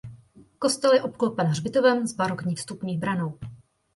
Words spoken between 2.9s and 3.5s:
branou.